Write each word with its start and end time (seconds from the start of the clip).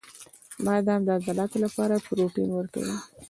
•بادام 0.65 1.01
د 1.03 1.09
عضلاتو 1.17 1.57
لپاره 1.65 2.03
پروټین 2.05 2.49
ورکوي. 2.53 2.95